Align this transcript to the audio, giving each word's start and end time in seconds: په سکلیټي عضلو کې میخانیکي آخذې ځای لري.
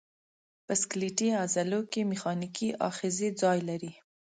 په 0.65 0.73
سکلیټي 0.81 1.29
عضلو 1.43 1.79
کې 1.91 2.09
میخانیکي 2.11 2.69
آخذې 2.89 3.27
ځای 3.41 3.59
لري. 3.69 3.91